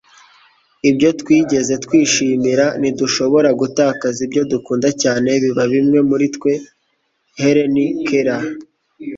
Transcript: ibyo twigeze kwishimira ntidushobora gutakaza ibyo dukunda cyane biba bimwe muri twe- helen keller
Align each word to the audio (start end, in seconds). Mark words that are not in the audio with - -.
ibyo 0.89 1.09
twigeze 1.19 1.73
kwishimira 1.87 2.65
ntidushobora 2.79 3.49
gutakaza 3.61 4.19
ibyo 4.25 4.41
dukunda 4.51 4.89
cyane 5.01 5.29
biba 5.41 5.63
bimwe 5.73 5.99
muri 6.09 6.25
twe- 6.35 6.51
helen 7.41 7.75
keller 8.07 8.43